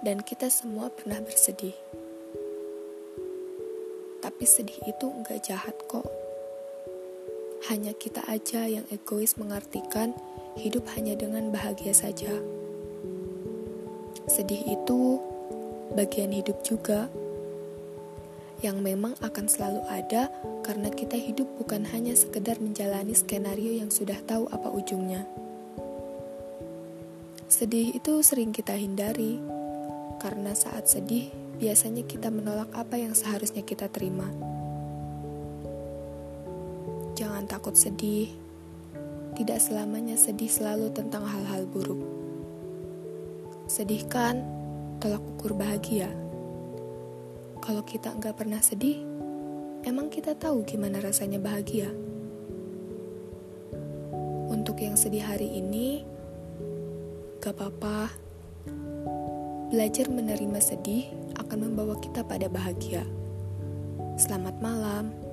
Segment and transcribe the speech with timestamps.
[0.00, 1.76] dan kita semua pernah bersedih.
[4.20, 6.08] Tapi sedih itu enggak jahat kok.
[7.68, 10.16] Hanya kita aja yang egois mengartikan
[10.56, 12.32] hidup hanya dengan bahagia saja.
[14.24, 15.20] Sedih itu
[15.92, 17.12] bagian hidup juga
[18.60, 20.28] yang memang akan selalu ada
[20.64, 25.24] karena kita hidup bukan hanya sekedar menjalani skenario yang sudah tahu apa ujungnya.
[27.50, 29.42] Sedih itu sering kita hindari,
[30.22, 34.30] karena saat sedih biasanya kita menolak apa yang seharusnya kita terima.
[37.18, 38.30] Jangan takut sedih,
[39.34, 41.98] tidak selamanya sedih selalu tentang hal-hal buruk.
[43.66, 44.46] Sedih kan,
[45.02, 46.06] tolak ukur bahagia.
[47.58, 49.02] Kalau kita nggak pernah sedih,
[49.82, 51.90] emang kita tahu gimana rasanya bahagia?
[54.46, 56.19] Untuk yang sedih hari ini,
[57.40, 58.12] Gak apa-apa.
[59.72, 61.08] Belajar menerima sedih
[61.40, 63.00] akan membawa kita pada bahagia.
[64.20, 65.29] Selamat malam.